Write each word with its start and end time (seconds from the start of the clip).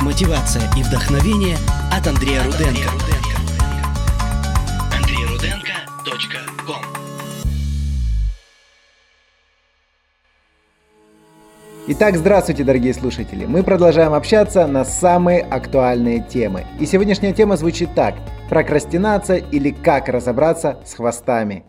Мотивация 0.00 0.62
и 0.76 0.82
вдохновение 0.82 1.56
от 1.92 2.06
Андрея 2.06 2.44
Руденко. 2.44 2.88
AnдрейRudenko.com 4.92 6.84
Итак, 11.88 12.16
здравствуйте, 12.16 12.62
дорогие 12.62 12.94
слушатели. 12.94 13.44
Мы 13.44 13.64
продолжаем 13.64 14.14
общаться 14.14 14.66
на 14.68 14.84
самые 14.84 15.40
актуальные 15.42 16.20
темы. 16.20 16.64
И 16.78 16.86
сегодняшняя 16.86 17.32
тема 17.32 17.56
звучит 17.56 17.94
так. 17.94 18.14
Прокрастинация 18.48 19.38
или 19.38 19.70
как 19.70 20.08
разобраться 20.08 20.80
с 20.86 20.94
хвостами. 20.94 21.64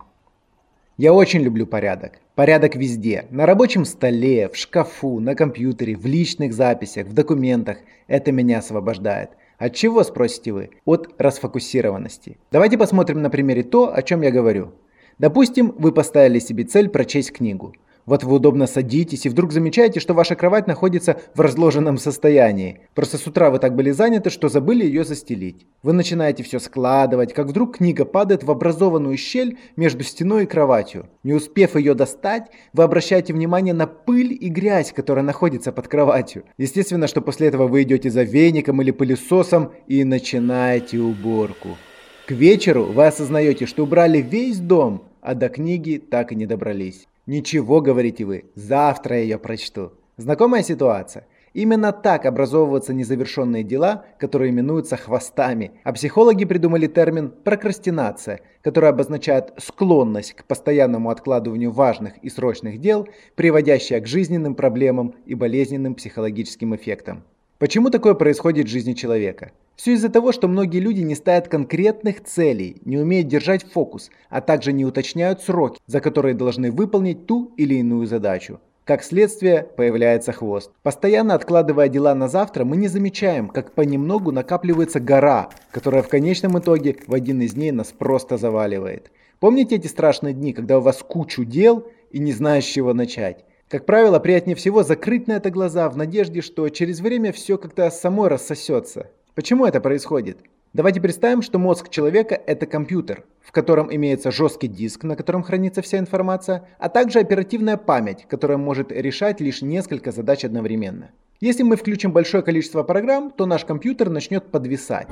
Я 0.97 1.13
очень 1.13 1.41
люблю 1.41 1.65
порядок. 1.65 2.19
Порядок 2.39 2.77
везде. 2.77 3.25
На 3.31 3.45
рабочем 3.45 3.83
столе, 3.83 4.47
в 4.47 4.55
шкафу, 4.55 5.19
на 5.19 5.35
компьютере, 5.35 5.97
в 5.97 6.05
личных 6.05 6.53
записях, 6.53 7.05
в 7.05 7.11
документах. 7.11 7.79
Это 8.07 8.31
меня 8.31 8.59
освобождает. 8.59 9.31
От 9.57 9.75
чего, 9.75 10.03
спросите 10.03 10.53
вы? 10.53 10.69
От 10.85 11.09
расфокусированности. 11.17 12.37
Давайте 12.49 12.77
посмотрим 12.77 13.21
на 13.21 13.29
примере 13.29 13.63
то, 13.63 13.93
о 13.93 14.01
чем 14.03 14.21
я 14.21 14.31
говорю. 14.31 14.71
Допустим, 15.17 15.75
вы 15.77 15.91
поставили 15.91 16.39
себе 16.39 16.63
цель 16.63 16.87
прочесть 16.87 17.33
книгу. 17.33 17.73
Вот 18.09 18.23
вы 18.23 18.37
удобно 18.37 18.65
садитесь 18.65 19.27
и 19.27 19.29
вдруг 19.29 19.51
замечаете, 19.51 19.99
что 19.99 20.15
ваша 20.15 20.33
кровать 20.33 20.65
находится 20.65 21.21
в 21.35 21.41
разложенном 21.41 21.99
состоянии. 21.99 22.79
Просто 22.95 23.19
с 23.19 23.27
утра 23.27 23.51
вы 23.51 23.59
так 23.59 23.75
были 23.75 23.91
заняты, 23.91 24.31
что 24.31 24.49
забыли 24.49 24.83
ее 24.83 25.03
застелить. 25.03 25.67
Вы 25.83 25.93
начинаете 25.93 26.41
все 26.41 26.57
складывать, 26.57 27.33
как 27.35 27.45
вдруг 27.45 27.77
книга 27.77 28.05
падает 28.05 28.43
в 28.43 28.49
образованную 28.49 29.15
щель 29.15 29.59
между 29.75 30.03
стеной 30.03 30.45
и 30.45 30.47
кроватью. 30.47 31.07
Не 31.21 31.33
успев 31.33 31.75
ее 31.75 31.93
достать, 31.93 32.47
вы 32.73 32.81
обращаете 32.81 33.31
внимание 33.31 33.75
на 33.75 33.85
пыль 33.85 34.35
и 34.41 34.49
грязь, 34.49 34.91
которая 34.91 35.23
находится 35.23 35.71
под 35.71 35.87
кроватью. 35.87 36.45
Естественно, 36.57 37.05
что 37.05 37.21
после 37.21 37.49
этого 37.49 37.67
вы 37.67 37.83
идете 37.83 38.09
за 38.09 38.23
веником 38.23 38.81
или 38.81 38.89
пылесосом 38.89 39.73
и 39.85 40.03
начинаете 40.03 40.97
уборку. 40.97 41.77
К 42.25 42.31
вечеру 42.31 42.85
вы 42.85 43.05
осознаете, 43.05 43.67
что 43.67 43.83
убрали 43.83 44.19
весь 44.19 44.57
дом, 44.57 45.03
а 45.21 45.35
до 45.35 45.47
книги 45.49 45.97
так 45.99 46.31
и 46.31 46.35
не 46.35 46.47
добрались. 46.47 47.08
Ничего, 47.29 47.79
говорите 47.79 48.25
вы, 48.25 48.45
завтра 48.55 49.17
я 49.17 49.21
ее 49.21 49.37
прочту. 49.37 49.91
Знакомая 50.17 50.63
ситуация? 50.63 51.27
Именно 51.53 51.91
так 51.91 52.25
образовываются 52.25 52.91
незавершенные 52.91 53.61
дела, 53.63 54.03
которые 54.17 54.49
именуются 54.49 54.97
хвостами. 54.97 55.73
А 55.83 55.93
психологи 55.93 56.45
придумали 56.45 56.87
термин 56.87 57.29
прокрастинация, 57.29 58.39
который 58.63 58.89
обозначает 58.89 59.53
склонность 59.57 60.33
к 60.33 60.43
постоянному 60.45 61.11
откладыванию 61.11 61.69
важных 61.69 62.17
и 62.17 62.29
срочных 62.29 62.79
дел, 62.79 63.07
приводящая 63.35 64.01
к 64.01 64.07
жизненным 64.07 64.55
проблемам 64.55 65.13
и 65.27 65.35
болезненным 65.35 65.93
психологическим 65.93 66.75
эффектам. 66.75 67.25
Почему 67.59 67.89
такое 67.89 68.13
происходит 68.13 68.67
в 68.67 68.69
жизни 68.69 68.93
человека? 68.93 69.51
Все 69.75 69.91
из-за 69.91 70.07
того, 70.07 70.31
что 70.31 70.47
многие 70.47 70.79
люди 70.79 71.01
не 71.01 71.13
ставят 71.13 71.49
конкретных 71.49 72.23
целей, 72.23 72.77
не 72.85 72.97
умеют 72.97 73.27
держать 73.27 73.69
фокус, 73.69 74.11
а 74.29 74.39
также 74.39 74.71
не 74.71 74.85
уточняют 74.85 75.41
сроки, 75.41 75.77
за 75.85 75.99
которые 75.99 76.35
должны 76.35 76.71
выполнить 76.71 77.25
ту 77.25 77.51
или 77.57 77.75
иную 77.75 78.07
задачу. 78.07 78.61
Как 78.85 79.03
следствие, 79.03 79.67
появляется 79.75 80.31
хвост. 80.31 80.71
Постоянно 80.83 81.33
откладывая 81.33 81.89
дела 81.89 82.15
на 82.15 82.29
завтра, 82.29 82.63
мы 82.63 82.77
не 82.77 82.87
замечаем, 82.87 83.49
как 83.49 83.73
понемногу 83.73 84.31
накапливается 84.31 85.01
гора, 85.01 85.49
которая 85.71 86.01
в 86.01 86.07
конечном 86.07 86.57
итоге 86.59 86.95
в 87.07 87.13
один 87.13 87.41
из 87.41 87.55
дней 87.55 87.71
нас 87.71 87.87
просто 87.87 88.37
заваливает. 88.37 89.11
Помните 89.41 89.75
эти 89.75 89.87
страшные 89.87 90.33
дни, 90.33 90.53
когда 90.53 90.77
у 90.77 90.81
вас 90.81 91.03
кучу 91.05 91.43
дел 91.43 91.85
и 92.09 92.19
не 92.19 92.31
знаешь, 92.31 92.63
с 92.63 92.67
чего 92.67 92.93
начать? 92.93 93.43
Как 93.69 93.85
правило, 93.85 94.17
приятнее 94.17 94.55
всего 94.55 94.81
закрыть 94.81 95.27
на 95.27 95.33
это 95.33 95.51
глаза 95.51 95.87
в 95.89 95.95
надежде, 95.95 96.41
что 96.41 96.67
через 96.69 97.01
время 97.01 97.31
все 97.31 97.55
как-то 97.59 97.91
само 97.91 98.27
рассосется. 98.27 99.11
Почему 99.35 99.63
это 99.67 99.79
происходит? 99.79 100.39
Давайте 100.73 100.99
представим, 100.99 101.43
что 101.43 101.59
мозг 101.59 101.89
человека– 101.89 102.33
это 102.47 102.65
компьютер, 102.65 103.25
в 103.41 103.51
котором 103.51 103.93
имеется 103.93 104.31
жесткий 104.31 104.67
диск, 104.67 105.03
на 105.03 105.15
котором 105.15 105.43
хранится 105.43 105.83
вся 105.83 105.99
информация, 105.99 106.67
а 106.79 106.89
также 106.89 107.19
оперативная 107.19 107.77
память, 107.77 108.25
которая 108.27 108.57
может 108.57 108.91
решать 108.91 109.39
лишь 109.39 109.61
несколько 109.61 110.11
задач 110.11 110.43
одновременно. 110.43 111.11
Если 111.39 111.61
мы 111.61 111.75
включим 111.75 112.11
большое 112.11 112.41
количество 112.41 112.81
программ, 112.81 113.29
то 113.29 113.45
наш 113.45 113.65
компьютер 113.65 114.09
начнет 114.09 114.49
подвисать. 114.49 115.09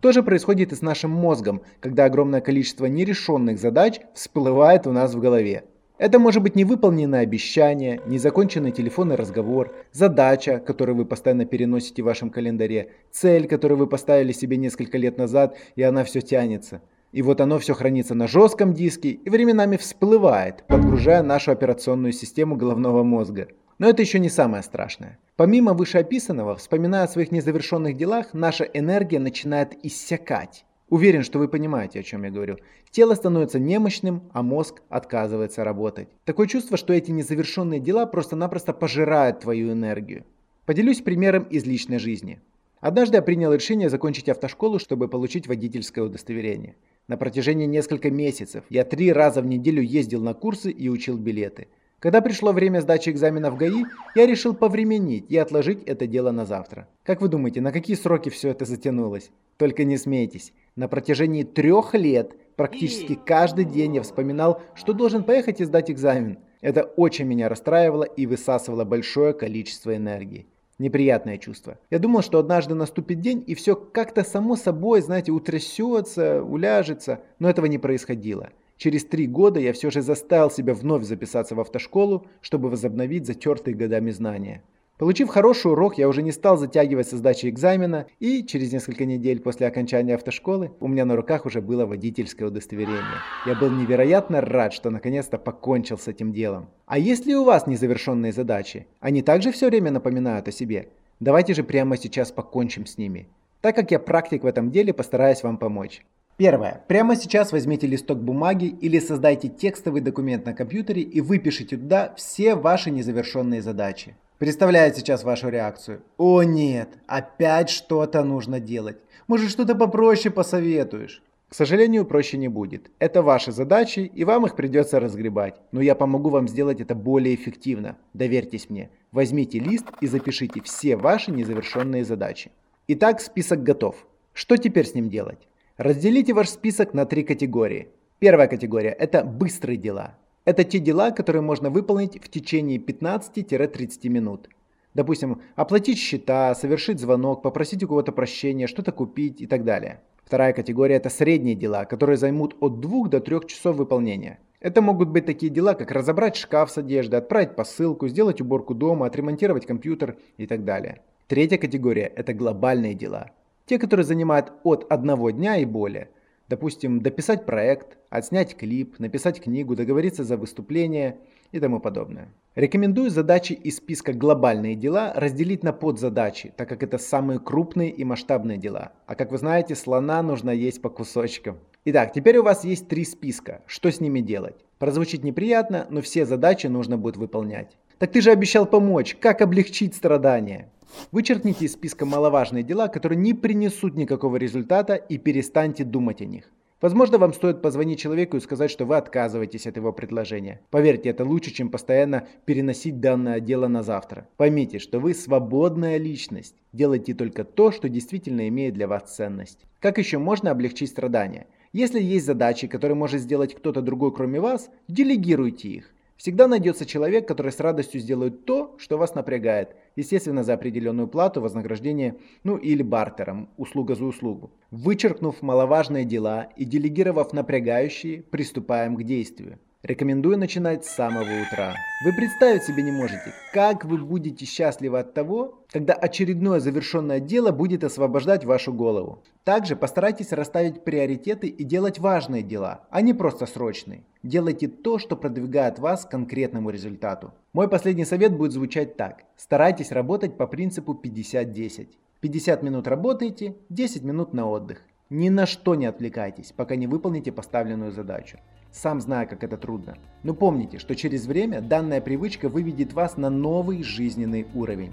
То 0.00 0.12
же 0.12 0.22
происходит 0.22 0.70
и 0.70 0.76
с 0.76 0.80
нашим 0.80 1.10
мозгом, 1.10 1.60
когда 1.80 2.04
огромное 2.04 2.40
количество 2.40 2.86
нерешенных 2.86 3.58
задач 3.58 4.00
всплывает 4.14 4.86
у 4.86 4.92
нас 4.92 5.12
в 5.12 5.18
голове. 5.18 5.64
Это 5.98 6.18
может 6.18 6.42
быть 6.42 6.56
невыполненное 6.56 7.20
обещание, 7.20 8.02
незаконченный 8.06 8.70
телефонный 8.70 9.16
разговор, 9.16 9.74
задача, 9.92 10.58
которую 10.58 10.96
вы 10.96 11.06
постоянно 11.06 11.46
переносите 11.46 12.02
в 12.02 12.04
вашем 12.04 12.28
календаре, 12.28 12.90
цель, 13.10 13.48
которую 13.48 13.78
вы 13.78 13.86
поставили 13.86 14.32
себе 14.32 14.58
несколько 14.58 14.98
лет 14.98 15.16
назад, 15.16 15.56
и 15.74 15.82
она 15.82 16.04
все 16.04 16.20
тянется. 16.20 16.82
И 17.12 17.22
вот 17.22 17.40
оно 17.40 17.58
все 17.58 17.72
хранится 17.72 18.14
на 18.14 18.28
жестком 18.28 18.74
диске 18.74 19.08
и 19.08 19.30
временами 19.30 19.78
всплывает, 19.78 20.64
подгружая 20.66 21.22
нашу 21.22 21.52
операционную 21.52 22.12
систему 22.12 22.56
головного 22.56 23.02
мозга. 23.02 23.48
Но 23.78 23.88
это 23.88 24.02
еще 24.02 24.18
не 24.18 24.28
самое 24.28 24.62
страшное. 24.62 25.18
Помимо 25.36 25.72
вышеописанного, 25.72 26.56
вспоминая 26.56 27.04
о 27.04 27.08
своих 27.08 27.32
незавершенных 27.32 27.96
делах, 27.96 28.34
наша 28.34 28.64
энергия 28.64 29.18
начинает 29.18 29.72
иссякать. 29.82 30.65
Уверен, 30.88 31.24
что 31.24 31.38
вы 31.38 31.48
понимаете, 31.48 32.00
о 32.00 32.02
чем 32.04 32.22
я 32.22 32.30
говорю. 32.30 32.58
Тело 32.90 33.14
становится 33.14 33.58
немощным, 33.58 34.22
а 34.32 34.42
мозг 34.42 34.82
отказывается 34.88 35.64
работать. 35.64 36.08
Такое 36.24 36.46
чувство, 36.46 36.76
что 36.76 36.92
эти 36.92 37.10
незавершенные 37.10 37.80
дела 37.80 38.06
просто-напросто 38.06 38.72
пожирают 38.72 39.40
твою 39.40 39.72
энергию. 39.72 40.24
Поделюсь 40.64 41.00
примером 41.00 41.42
из 41.44 41.64
личной 41.64 41.98
жизни. 41.98 42.40
Однажды 42.80 43.16
я 43.16 43.22
принял 43.22 43.52
решение 43.52 43.90
закончить 43.90 44.28
автошколу, 44.28 44.78
чтобы 44.78 45.08
получить 45.08 45.48
водительское 45.48 46.04
удостоверение. 46.04 46.76
На 47.08 47.16
протяжении 47.16 47.66
нескольких 47.66 48.12
месяцев 48.12 48.64
я 48.68 48.84
три 48.84 49.12
раза 49.12 49.42
в 49.42 49.46
неделю 49.46 49.82
ездил 49.82 50.22
на 50.22 50.34
курсы 50.34 50.70
и 50.70 50.88
учил 50.88 51.16
билеты. 51.16 51.66
Когда 51.98 52.20
пришло 52.20 52.52
время 52.52 52.80
сдачи 52.80 53.08
экзамена 53.08 53.50
в 53.50 53.56
ГАИ, 53.56 53.84
я 54.14 54.26
решил 54.26 54.54
повременить 54.54 55.24
и 55.30 55.36
отложить 55.36 55.82
это 55.84 56.06
дело 56.06 56.30
на 56.30 56.44
завтра. 56.44 56.88
Как 57.02 57.22
вы 57.22 57.28
думаете, 57.28 57.60
на 57.60 57.72
какие 57.72 57.96
сроки 57.96 58.28
все 58.28 58.50
это 58.50 58.66
затянулось? 58.66 59.30
Только 59.56 59.84
не 59.84 59.96
смейтесь. 59.96 60.52
На 60.76 60.88
протяжении 60.88 61.42
трех 61.42 61.94
лет 61.94 62.36
практически 62.54 63.14
каждый 63.14 63.64
день 63.64 63.94
я 63.94 64.02
вспоминал, 64.02 64.60
что 64.74 64.92
должен 64.92 65.24
поехать 65.24 65.62
и 65.62 65.64
сдать 65.64 65.90
экзамен. 65.90 66.38
Это 66.60 66.82
очень 66.82 67.24
меня 67.24 67.48
расстраивало 67.48 68.04
и 68.04 68.26
высасывало 68.26 68.84
большое 68.84 69.32
количество 69.32 69.96
энергии. 69.96 70.46
Неприятное 70.78 71.38
чувство. 71.38 71.78
Я 71.88 71.98
думал, 71.98 72.20
что 72.20 72.38
однажды 72.38 72.74
наступит 72.74 73.20
день 73.20 73.42
и 73.46 73.54
все 73.54 73.74
как-то 73.74 74.22
само 74.22 74.54
собой, 74.54 75.00
знаете, 75.00 75.32
утрясется, 75.32 76.42
уляжется, 76.42 77.20
но 77.38 77.48
этого 77.48 77.64
не 77.64 77.78
происходило. 77.78 78.50
Через 78.76 79.06
три 79.06 79.26
года 79.26 79.58
я 79.58 79.72
все 79.72 79.90
же 79.90 80.02
заставил 80.02 80.50
себя 80.50 80.74
вновь 80.74 81.04
записаться 81.04 81.54
в 81.54 81.60
автошколу, 81.60 82.26
чтобы 82.42 82.68
возобновить 82.68 83.26
затертые 83.26 83.74
годами 83.74 84.10
знания. 84.10 84.62
Получив 84.98 85.28
хороший 85.28 85.72
урок, 85.72 85.98
я 85.98 86.08
уже 86.08 86.22
не 86.22 86.32
стал 86.32 86.56
затягивать 86.56 87.06
со 87.06 87.18
сдачей 87.18 87.50
экзамена, 87.50 88.06
и 88.18 88.42
через 88.42 88.72
несколько 88.72 89.04
недель 89.04 89.40
после 89.40 89.66
окончания 89.66 90.14
автошколы 90.14 90.72
у 90.80 90.88
меня 90.88 91.04
на 91.04 91.16
руках 91.16 91.44
уже 91.44 91.60
было 91.60 91.84
водительское 91.84 92.48
удостоверение. 92.48 93.20
Я 93.44 93.54
был 93.56 93.70
невероятно 93.70 94.40
рад, 94.40 94.72
что 94.72 94.88
наконец-то 94.88 95.36
покончил 95.36 95.98
с 95.98 96.08
этим 96.08 96.32
делом. 96.32 96.70
А 96.86 96.98
есть 96.98 97.26
ли 97.26 97.36
у 97.36 97.44
вас 97.44 97.66
незавершенные 97.66 98.32
задачи? 98.32 98.86
Они 99.00 99.20
также 99.20 99.52
все 99.52 99.68
время 99.68 99.90
напоминают 99.90 100.48
о 100.48 100.52
себе? 100.52 100.88
Давайте 101.20 101.52
же 101.52 101.62
прямо 101.62 101.98
сейчас 101.98 102.32
покончим 102.32 102.86
с 102.86 102.96
ними. 102.96 103.28
Так 103.60 103.76
как 103.76 103.90
я 103.90 103.98
практик 103.98 104.44
в 104.44 104.46
этом 104.46 104.70
деле, 104.70 104.94
постараюсь 104.94 105.42
вам 105.42 105.58
помочь. 105.58 106.06
Первое. 106.38 106.84
Прямо 106.88 107.16
сейчас 107.16 107.52
возьмите 107.52 107.86
листок 107.86 108.18
бумаги 108.18 108.66
или 108.66 108.98
создайте 108.98 109.48
текстовый 109.48 110.00
документ 110.00 110.46
на 110.46 110.54
компьютере 110.54 111.02
и 111.02 111.20
выпишите 111.20 111.76
туда 111.76 112.14
все 112.16 112.54
ваши 112.54 112.90
незавершенные 112.90 113.60
задачи. 113.60 114.16
Представляю 114.38 114.92
сейчас 114.94 115.24
вашу 115.24 115.48
реакцию. 115.48 116.02
О 116.18 116.42
нет, 116.42 116.90
опять 117.06 117.70
что-то 117.70 118.22
нужно 118.22 118.60
делать. 118.60 118.98
Может 119.28 119.50
что-то 119.50 119.74
попроще 119.74 120.30
посоветуешь? 120.30 121.22
К 121.48 121.54
сожалению, 121.54 122.04
проще 122.04 122.36
не 122.36 122.48
будет. 122.48 122.90
Это 122.98 123.22
ваши 123.22 123.50
задачи, 123.50 124.00
и 124.00 124.24
вам 124.24 124.44
их 124.44 124.54
придется 124.54 125.00
разгребать. 125.00 125.54
Но 125.72 125.80
я 125.80 125.94
помогу 125.94 126.28
вам 126.28 126.48
сделать 126.48 126.82
это 126.82 126.94
более 126.94 127.34
эффективно. 127.34 127.96
Доверьтесь 128.12 128.68
мне. 128.68 128.90
Возьмите 129.10 129.58
лист 129.58 129.86
и 130.02 130.06
запишите 130.06 130.60
все 130.60 130.96
ваши 130.96 131.30
незавершенные 131.30 132.04
задачи. 132.04 132.50
Итак, 132.88 133.22
список 133.22 133.62
готов. 133.62 134.06
Что 134.34 134.58
теперь 134.58 134.86
с 134.86 134.94
ним 134.94 135.08
делать? 135.08 135.48
Разделите 135.78 136.34
ваш 136.34 136.50
список 136.50 136.92
на 136.92 137.06
три 137.06 137.22
категории. 137.22 137.88
Первая 138.18 138.48
категория– 138.48 138.90
это 138.98 139.24
быстрые 139.24 139.78
дела. 139.78 140.18
Это 140.46 140.62
те 140.62 140.78
дела, 140.78 141.10
которые 141.10 141.42
можно 141.42 141.70
выполнить 141.70 142.22
в 142.22 142.28
течение 142.30 142.78
15-30 142.78 144.08
минут. 144.08 144.48
Допустим, 144.94 145.42
оплатить 145.56 145.98
счета, 145.98 146.54
совершить 146.54 147.00
звонок, 147.00 147.42
попросить 147.42 147.82
у 147.82 147.88
кого-то 147.88 148.12
прощения, 148.12 148.68
что-то 148.68 148.92
купить 148.92 149.40
и 149.40 149.48
так 149.48 149.64
далее. 149.64 150.02
Вторая 150.24 150.52
категория– 150.52 150.94
это 150.96 151.10
средние 151.10 151.56
дела, 151.56 151.84
которые 151.84 152.16
займут 152.16 152.56
от 152.60 152.80
2 152.80 153.08
до 153.08 153.20
3 153.20 153.48
часов 153.48 153.74
выполнения. 153.74 154.38
Это 154.60 154.80
могут 154.82 155.08
быть 155.08 155.26
такие 155.26 155.50
дела, 155.50 155.74
как 155.74 155.90
разобрать 155.90 156.36
шкаф 156.36 156.70
с 156.70 156.78
одеждой, 156.78 157.18
отправить 157.18 157.56
посылку, 157.56 158.06
сделать 158.06 158.40
уборку 158.40 158.72
дома, 158.72 159.06
отремонтировать 159.06 159.66
компьютер 159.66 160.16
и 160.38 160.46
так 160.46 160.64
далее. 160.64 161.02
Третья 161.26 161.58
категория– 161.58 162.12
это 162.16 162.32
глобальные 162.32 162.94
дела. 162.94 163.32
Те, 163.66 163.80
которые 163.80 164.06
занимают 164.06 164.52
от 164.62 164.86
одного 164.90 165.30
дня 165.30 165.56
и 165.56 165.64
более. 165.64 166.10
Допустим, 166.48 167.00
дописать 167.00 167.44
проект, 167.44 167.98
отснять 168.08 168.56
клип, 168.56 168.98
написать 169.00 169.40
книгу, 169.40 169.74
договориться 169.74 170.22
за 170.22 170.36
выступление 170.36 171.18
и 171.50 171.58
тому 171.58 171.80
подобное. 171.80 172.28
Рекомендую 172.54 173.10
задачи 173.10 173.52
из 173.52 173.78
списка 173.78 174.12
«Глобальные 174.12 174.76
дела» 174.76 175.12
разделить 175.14 175.64
на 175.64 175.72
подзадачи, 175.72 176.54
так 176.56 176.68
как 176.68 176.82
это 176.82 176.98
самые 176.98 177.40
крупные 177.40 177.90
и 177.90 178.04
масштабные 178.04 178.58
дела. 178.58 178.92
А 179.06 179.14
как 179.14 179.32
вы 179.32 179.38
знаете, 179.38 179.74
слона 179.74 180.22
нужно 180.22 180.50
есть 180.50 180.80
по 180.80 180.88
кусочкам. 180.88 181.58
Итак, 181.84 182.12
теперь 182.12 182.38
у 182.38 182.42
вас 182.42 182.64
есть 182.64 182.88
три 182.88 183.04
списка. 183.04 183.62
Что 183.66 183.90
с 183.90 184.00
ними 184.00 184.20
делать? 184.20 184.64
Прозвучит 184.78 185.24
неприятно, 185.24 185.86
но 185.90 186.00
все 186.00 186.24
задачи 186.26 186.66
нужно 186.66 186.96
будет 186.96 187.16
выполнять. 187.16 187.76
Так 187.98 188.12
ты 188.12 188.20
же 188.20 188.30
обещал 188.30 188.66
помочь. 188.66 189.16
Как 189.18 189.40
облегчить 189.40 189.94
страдания? 189.94 190.70
Вычеркните 191.12 191.64
из 191.64 191.72
списка 191.72 192.04
маловажные 192.04 192.62
дела, 192.62 192.88
которые 192.88 193.18
не 193.18 193.32
принесут 193.32 193.94
никакого 193.94 194.36
результата 194.36 194.94
и 194.94 195.16
перестаньте 195.16 195.82
думать 195.82 196.20
о 196.20 196.26
них. 196.26 196.44
Возможно, 196.82 197.16
вам 197.16 197.32
стоит 197.32 197.62
позвонить 197.62 197.98
человеку 197.98 198.36
и 198.36 198.40
сказать, 198.40 198.70
что 198.70 198.84
вы 198.84 198.98
отказываетесь 198.98 199.66
от 199.66 199.78
его 199.78 199.94
предложения. 199.94 200.60
Поверьте, 200.70 201.08
это 201.08 201.24
лучше, 201.24 201.50
чем 201.52 201.70
постоянно 201.70 202.28
переносить 202.44 203.00
данное 203.00 203.40
дело 203.40 203.66
на 203.66 203.82
завтра. 203.82 204.28
Поймите, 204.36 204.78
что 204.78 205.00
вы 205.00 205.14
свободная 205.14 205.96
личность. 205.96 206.54
Делайте 206.74 207.14
только 207.14 207.44
то, 207.44 207.72
что 207.72 207.88
действительно 207.88 208.46
имеет 208.48 208.74
для 208.74 208.88
вас 208.88 209.04
ценность. 209.04 209.60
Как 209.80 209.96
еще 209.96 210.18
можно 210.18 210.50
облегчить 210.50 210.90
страдания? 210.90 211.46
Если 211.72 212.02
есть 212.02 212.26
задачи, 212.26 212.66
которые 212.66 212.96
может 212.96 213.22
сделать 213.22 213.54
кто-то 213.54 213.80
другой 213.80 214.12
кроме 214.12 214.38
вас, 214.38 214.68
делегируйте 214.86 215.68
их. 215.68 215.95
Всегда 216.16 216.48
найдется 216.48 216.86
человек, 216.86 217.28
который 217.28 217.52
с 217.52 217.60
радостью 217.60 218.00
сделает 218.00 218.46
то, 218.46 218.74
что 218.78 218.96
вас 218.96 219.14
напрягает. 219.14 219.76
Естественно, 219.96 220.44
за 220.44 220.54
определенную 220.54 221.08
плату, 221.08 221.42
вознаграждение, 221.42 222.16
ну 222.42 222.56
или 222.56 222.82
бартером, 222.82 223.50
услуга 223.58 223.94
за 223.94 224.04
услугу. 224.04 224.50
Вычеркнув 224.70 225.42
маловажные 225.42 226.04
дела 226.04 226.48
и 226.56 226.64
делегировав 226.64 227.32
напрягающие, 227.34 228.22
приступаем 228.22 228.96
к 228.96 229.02
действию. 229.02 229.58
Рекомендую 229.86 230.36
начинать 230.36 230.84
с 230.84 230.96
самого 230.96 231.42
утра. 231.42 231.76
Вы 232.04 232.12
представить 232.12 232.64
себе 232.64 232.82
не 232.82 232.90
можете, 232.90 233.32
как 233.52 233.84
вы 233.84 233.98
будете 233.98 234.44
счастливы 234.44 234.98
от 234.98 235.14
того, 235.14 235.62
когда 235.70 235.92
очередное 235.92 236.58
завершенное 236.58 237.20
дело 237.20 237.52
будет 237.52 237.84
освобождать 237.84 238.44
вашу 238.44 238.72
голову. 238.72 239.22
Также 239.44 239.76
постарайтесь 239.76 240.32
расставить 240.32 240.82
приоритеты 240.82 241.46
и 241.46 241.62
делать 241.62 242.00
важные 242.00 242.42
дела, 242.42 242.80
а 242.90 243.00
не 243.00 243.14
просто 243.14 243.46
срочные. 243.46 244.02
Делайте 244.24 244.66
то, 244.66 244.98
что 244.98 245.14
продвигает 245.14 245.78
вас 245.78 246.04
к 246.04 246.10
конкретному 246.10 246.70
результату. 246.70 247.32
Мой 247.52 247.68
последний 247.68 248.04
совет 248.04 248.36
будет 248.36 248.50
звучать 248.50 248.96
так. 248.96 249.22
Старайтесь 249.36 249.92
работать 249.92 250.36
по 250.36 250.48
принципу 250.48 251.00
50-10. 251.00 251.86
50 252.22 252.62
минут 252.64 252.88
работаете, 252.88 253.54
10 253.68 254.02
минут 254.02 254.34
на 254.34 254.50
отдых. 254.50 254.82
Ни 255.10 255.28
на 255.28 255.46
что 255.46 255.76
не 255.76 255.86
отвлекайтесь, 255.86 256.50
пока 256.50 256.74
не 256.74 256.88
выполните 256.88 257.30
поставленную 257.30 257.92
задачу. 257.92 258.38
Сам 258.72 259.00
знаю, 259.00 259.28
как 259.28 259.42
это 259.42 259.56
трудно. 259.56 259.96
Но 260.22 260.34
помните, 260.34 260.78
что 260.78 260.94
через 260.94 261.26
время 261.26 261.60
данная 261.60 262.00
привычка 262.00 262.48
выведет 262.48 262.92
вас 262.92 263.16
на 263.16 263.30
новый 263.30 263.82
жизненный 263.82 264.46
уровень. 264.54 264.92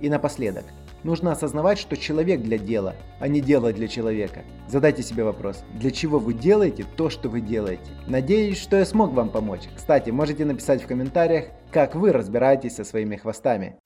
И 0.00 0.08
напоследок, 0.08 0.64
нужно 1.04 1.32
осознавать, 1.32 1.78
что 1.78 1.96
человек 1.96 2.42
для 2.42 2.58
дела, 2.58 2.96
а 3.20 3.28
не 3.28 3.40
дело 3.40 3.72
для 3.72 3.88
человека. 3.88 4.42
Задайте 4.68 5.02
себе 5.02 5.24
вопрос, 5.24 5.64
для 5.74 5.90
чего 5.90 6.18
вы 6.18 6.34
делаете 6.34 6.84
то, 6.96 7.10
что 7.10 7.28
вы 7.28 7.40
делаете. 7.40 7.90
Надеюсь, 8.06 8.58
что 8.58 8.76
я 8.76 8.84
смог 8.84 9.12
вам 9.12 9.30
помочь. 9.30 9.68
Кстати, 9.74 10.10
можете 10.10 10.44
написать 10.44 10.82
в 10.82 10.86
комментариях, 10.86 11.46
как 11.70 11.94
вы 11.94 12.12
разбираетесь 12.12 12.74
со 12.74 12.84
своими 12.84 13.16
хвостами. 13.16 13.76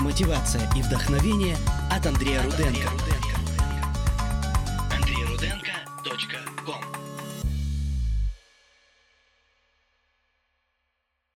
Мотивация 0.00 0.62
и 0.76 0.82
вдохновение 0.82 1.54
от 1.90 2.04
Андрея 2.06 2.42
Руденко. 2.42 2.88
Андрей 4.96 5.24
Руденко. 5.26 5.72